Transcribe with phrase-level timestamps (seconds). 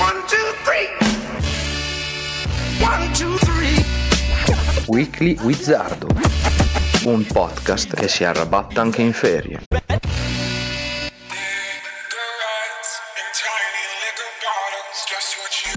[0.00, 0.88] One, two, three.
[2.80, 3.84] One, two, three.
[4.86, 6.06] Weekly Wizardo,
[7.04, 9.60] un podcast che si arrabatta anche in ferie.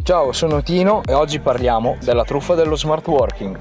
[0.04, 3.60] Ciao, sono Tino e oggi parliamo della truffa dello smart working.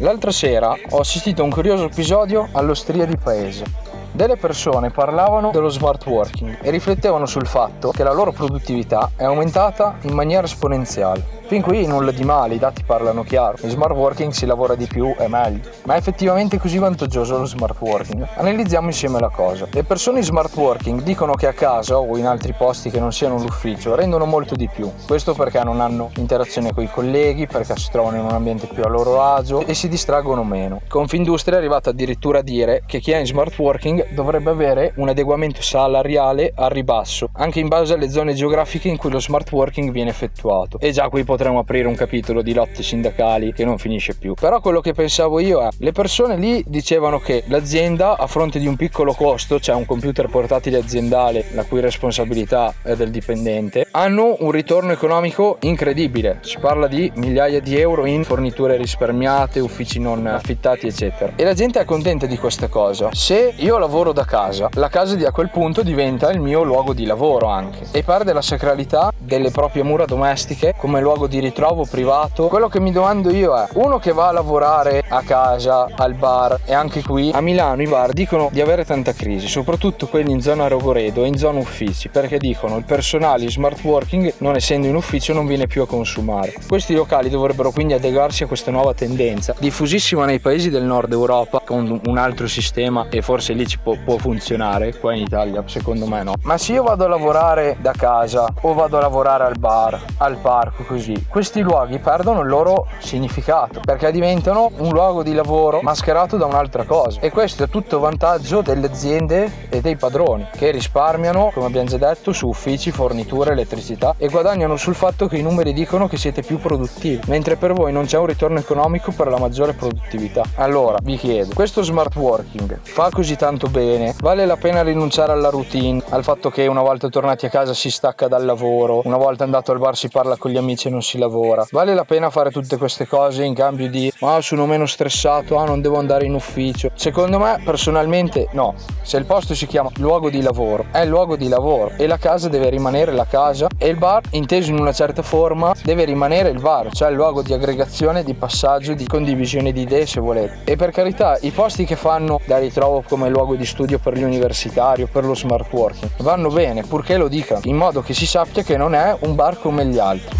[0.00, 3.87] L'altra sera ho assistito a un curioso episodio all'Ostria di Paese.
[4.18, 9.22] Delle persone parlavano dello smart working e riflettevano sul fatto che la loro produttività è
[9.22, 11.36] aumentata in maniera esponenziale.
[11.48, 13.56] Fin qui nulla di male, i dati parlano chiaro.
[13.62, 15.60] In smart working si lavora di più e meglio.
[15.84, 18.28] Ma è effettivamente così vantaggioso lo smart working?
[18.34, 19.66] Analizziamo insieme la cosa.
[19.70, 23.14] Le persone in smart working dicono che a casa o in altri posti che non
[23.14, 24.92] siano l'ufficio rendono molto di più.
[25.06, 28.82] Questo perché non hanno interazione con i colleghi, perché si trovano in un ambiente più
[28.82, 30.82] a loro agio e si distraggono meno.
[30.86, 35.08] Confindustria è arrivata addirittura a dire che chi è in smart working dovrebbe avere un
[35.08, 39.90] adeguamento salariale al ribasso, anche in base alle zone geografiche in cui lo smart working
[39.90, 40.78] viene effettuato.
[40.80, 44.34] E già qui potremmo aprire un capitolo di lotte sindacali che non finisce più.
[44.34, 48.66] Però quello che pensavo io è, le persone lì dicevano che l'azienda a fronte di
[48.66, 54.36] un piccolo costo, cioè un computer portatile aziendale la cui responsabilità è del dipendente, hanno
[54.40, 56.38] un ritorno economico incredibile.
[56.42, 61.32] Si parla di migliaia di euro in forniture risparmiate, uffici non affittati, eccetera.
[61.36, 63.10] E la gente è contenta di questa cosa.
[63.12, 66.92] Se io lavoro da casa, la casa di a quel punto diventa il mio luogo
[66.92, 67.86] di lavoro anche.
[67.90, 72.48] E perde la sacralità delle proprie mura domestiche come luogo di ritrovo privato.
[72.48, 76.60] Quello che mi domando io è, uno che va a lavorare a casa, al bar
[76.64, 80.40] e anche qui a Milano i bar dicono di avere tanta crisi, soprattutto quelli in
[80.40, 84.86] zona Rogoredo e in zona uffici, perché dicono il personale in smart working non essendo
[84.86, 86.54] in ufficio non viene più a consumare.
[86.66, 91.60] Questi locali dovrebbero quindi adeguarsi a questa nuova tendenza, diffusissima nei paesi del nord Europa
[91.62, 96.06] con un altro sistema e forse lì ci può, può funzionare, qua in Italia secondo
[96.06, 96.32] me no.
[96.44, 100.36] Ma se io vado a lavorare da casa o vado a lavorare al bar, al
[100.36, 106.36] parco così, questi luoghi perdono il loro significato perché diventano un luogo di lavoro mascherato
[106.36, 111.50] da un'altra cosa e questo è tutto vantaggio delle aziende e dei padroni che risparmiano,
[111.52, 115.72] come abbiamo già detto, su uffici, forniture, elettricità e guadagnano sul fatto che i numeri
[115.72, 119.38] dicono che siete più produttivi, mentre per voi non c'è un ritorno economico per la
[119.38, 120.42] maggiore produttività.
[120.56, 124.14] Allora, vi chiedo, questo smart working fa così tanto bene?
[124.20, 127.90] Vale la pena rinunciare alla routine, al fatto che una volta tornati a casa si
[127.90, 131.02] stacca dal lavoro, una volta andato al bar si parla con gli amici e non
[131.02, 131.66] si lavora?
[131.70, 135.64] Vale la pena fare tutte queste cose in cambio di ah sono meno stressato, ah
[135.64, 136.90] non devo andare in ufficio?
[136.94, 138.74] Secondo me personalmente no.
[139.00, 142.18] Se il posto si chiama luogo di lavoro, è il luogo di lavoro e la
[142.18, 146.50] casa deve rimanere la casa e il bar, inteso in una certa forma, deve rimanere
[146.50, 150.58] il bar, cioè il luogo di aggregazione, di passaggio, di condivisione di idee se volete.
[150.64, 154.22] E per carità, i posti che fanno da ritrovo come luogo di studio per gli
[154.22, 158.26] universitari o per lo smart working vanno bene, purché lo dicano, in modo che si
[158.26, 160.36] sappia che non è un bar come gli altri.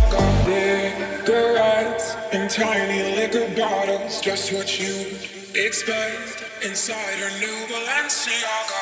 [5.54, 8.78] Expect inside her new Balenciaga.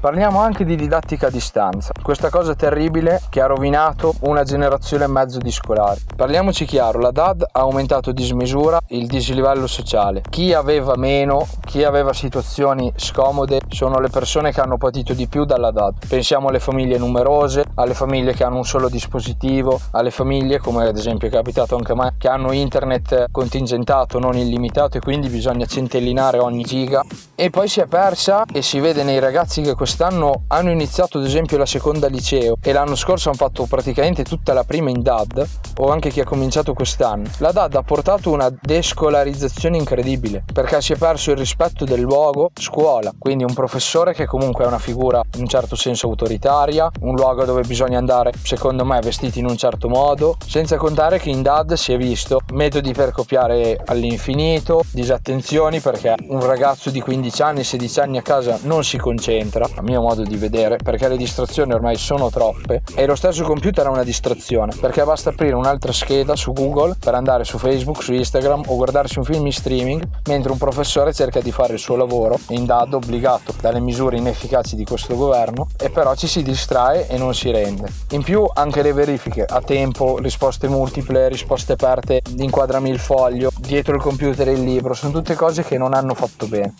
[0.00, 5.08] Parliamo anche di didattica a distanza, questa cosa terribile che ha rovinato una generazione e
[5.08, 6.00] mezzo di scolari.
[6.16, 10.22] Parliamoci chiaro, la DAD ha aumentato a dismisura il dislivello sociale.
[10.30, 15.44] Chi aveva meno, chi aveva situazioni scomode, sono le persone che hanno patito di più
[15.44, 16.06] dalla DAD.
[16.08, 20.96] Pensiamo alle famiglie numerose, alle famiglie che hanno un solo dispositivo, alle famiglie, come ad
[20.96, 25.66] esempio è capitato anche a me, che hanno internet contingentato, non illimitato e quindi bisogna
[25.66, 27.04] centellinare ogni giga.
[27.34, 31.24] E poi si è persa e si vede nei ragazzi che quest'anno hanno iniziato ad
[31.24, 35.48] esempio la seconda liceo e l'anno scorso hanno fatto praticamente tutta la prima in DAD
[35.78, 37.28] o anche chi ha cominciato quest'anno.
[37.38, 42.52] La DAD ha portato una descolarizzazione incredibile perché si è perso il rispetto del luogo
[42.54, 47.16] scuola, quindi un professore che comunque è una figura in un certo senso autoritaria, un
[47.16, 51.42] luogo dove bisogna andare secondo me vestiti in un certo modo, senza contare che in
[51.42, 57.64] DAD si è visto metodi per copiare all'infinito, disattenzioni perché un ragazzo di 15 anni,
[57.64, 61.72] 16 anni a casa non si concentra, a mio modo di vedere, perché le distrazioni
[61.72, 66.36] ormai sono troppe e lo stesso computer è una distrazione, perché basta aprire un'altra scheda
[66.36, 70.52] su Google per andare su Facebook, su Instagram o guardarsi un film in streaming, mentre
[70.52, 74.84] un professore cerca di fare il suo lavoro in DAD obbligato dalle misure inefficaci di
[74.84, 77.88] questo governo e però ci si distrae e non si rende.
[78.10, 83.94] In più anche le verifiche a tempo, risposte multiple, risposte aperte, inquadrami il foglio, dietro
[83.94, 86.74] il computer il libro, sono tutte cose che non hanno fatto bene.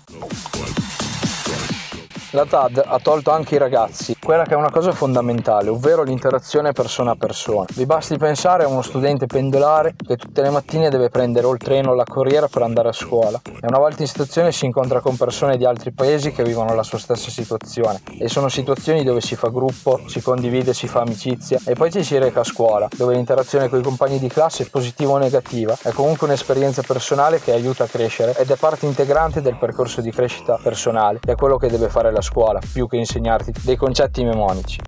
[2.32, 6.70] La TAD ha tolto anche i ragazzi, quella che è una cosa fondamentale, ovvero l'interazione
[6.70, 7.66] persona a persona.
[7.74, 11.58] Vi basti pensare a uno studente pendolare che tutte le mattine deve prendere o il
[11.58, 13.40] treno o la corriera per andare a scuola.
[13.44, 16.84] E una volta in stazione si incontra con persone di altri paesi che vivono la
[16.84, 18.02] sua stessa situazione.
[18.20, 21.58] E sono situazioni dove si fa gruppo, si condivide, si fa amicizia.
[21.66, 25.10] E poi ci si reca a scuola, dove l'interazione con i compagni di classe, positiva
[25.10, 29.56] o negativa, è comunque un'esperienza personale che aiuta a crescere ed è parte integrante del
[29.58, 33.54] percorso di crescita personale, che è quello che deve fare la scuola, più che insegnarti
[33.64, 34.80] dei concetti mnemonici.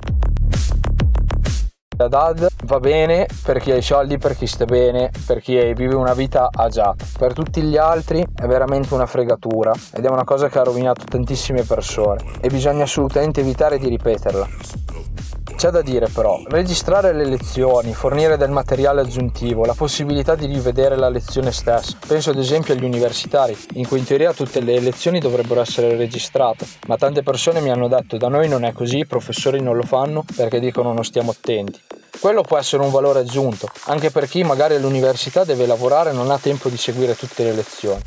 [1.99, 5.55] La DAD va bene per chi ha i soldi, per chi sta bene, per chi
[5.75, 7.05] vive una vita agiata.
[7.17, 11.05] Per tutti gli altri è veramente una fregatura ed è una cosa che ha rovinato
[11.05, 14.49] tantissime persone e bisogna assolutamente evitare di ripeterla.
[15.63, 20.97] C'è da dire però, registrare le lezioni, fornire del materiale aggiuntivo, la possibilità di rivedere
[20.97, 21.97] la lezione stessa.
[22.05, 26.67] Penso ad esempio agli universitari, in cui in teoria tutte le lezioni dovrebbero essere registrate,
[26.89, 29.85] ma tante persone mi hanno detto da noi non è così, i professori non lo
[29.85, 31.79] fanno perché dicono non stiamo attenti.
[32.19, 36.33] Quello può essere un valore aggiunto, anche per chi magari all'università deve lavorare e non
[36.33, 38.03] ha tempo di seguire tutte le lezioni.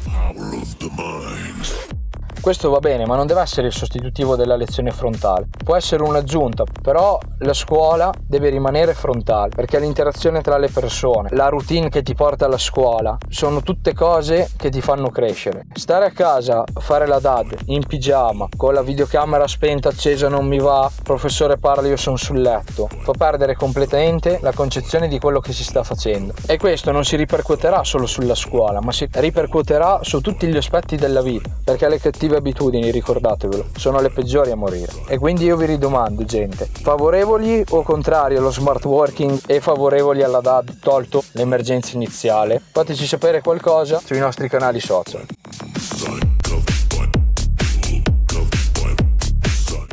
[2.46, 5.48] Questo va bene, ma non deve essere il sostitutivo della lezione frontale.
[5.64, 11.50] Può essere un'aggiunta, però la scuola deve rimanere frontale, perché l'interazione tra le persone, la
[11.50, 15.66] routine che ti porta alla scuola, sono tutte cose che ti fanno crescere.
[15.74, 20.60] Stare a casa, fare la DAD in pigiama, con la videocamera spenta, accesa, non mi
[20.60, 25.52] va, professore parla, io sono sul letto, fa perdere completamente la concezione di quello che
[25.52, 26.36] si sta facendo.
[26.46, 30.96] E questo non si ripercuoterà solo sulla scuola, ma si ripercuoterà su tutti gli aspetti
[30.96, 31.98] della vita, perché le
[32.36, 34.92] cattive abitudini, ricordatevelo, sono le peggiori a morire.
[35.08, 40.42] E quindi io vi ridomando, gente, favorevoli o contrari allo smart working e favorevoli alla
[40.42, 42.62] DAD tolto l'emergenza iniziale?
[42.72, 45.26] Fateci sapere qualcosa sui nostri canali social.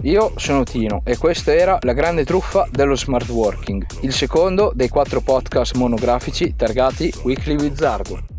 [0.05, 4.89] Io sono Tino e questa era La grande truffa dello smart working, il secondo dei
[4.89, 8.32] quattro podcast monografici targati Weekly Wizardo.